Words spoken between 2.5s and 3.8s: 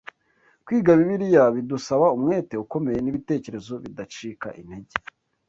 ukomeye n’ibitekerezo